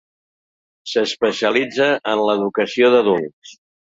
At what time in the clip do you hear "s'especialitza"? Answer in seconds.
0.93-1.89